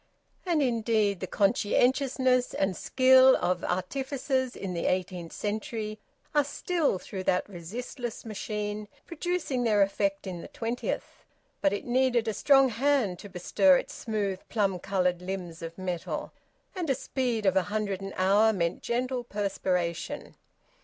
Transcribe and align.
And, 0.47 0.63
indeed, 0.63 1.19
the 1.19 1.27
conscientiousness 1.27 2.55
and 2.55 2.75
skill 2.75 3.35
of 3.37 3.63
artificers 3.63 4.55
in 4.55 4.73
the 4.73 4.87
eighteenth 4.87 5.31
century 5.31 5.99
are 6.33 6.43
still, 6.43 6.97
through 6.97 7.21
that 7.25 7.47
resistless 7.47 8.25
machine, 8.25 8.87
producing 9.05 9.63
their 9.63 9.83
effect 9.83 10.25
in 10.25 10.41
the 10.41 10.47
twentieth. 10.47 11.23
But 11.61 11.71
it 11.71 11.85
needed 11.85 12.27
a 12.27 12.33
strong 12.33 12.69
hand 12.69 13.19
to 13.19 13.29
bestir 13.29 13.77
its 13.77 13.93
smooth 13.93 14.39
plum 14.49 14.79
coloured 14.79 15.21
limbs 15.21 15.61
of 15.61 15.77
metal, 15.77 16.31
and 16.75 16.89
a 16.89 16.95
speed 16.95 17.45
of 17.45 17.55
a 17.55 17.61
hundred 17.69 18.01
an 18.01 18.13
hour 18.17 18.51
meant 18.51 18.81
gentle 18.81 19.23
perspiration. 19.23 20.33